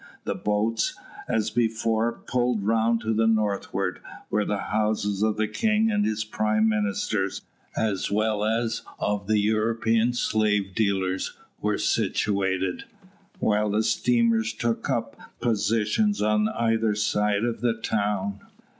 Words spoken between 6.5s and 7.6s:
ministers,